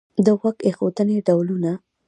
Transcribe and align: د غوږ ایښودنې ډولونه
د 0.25 0.27
غوږ 0.39 0.57
ایښودنې 0.67 1.17
ډولونه 1.27 1.71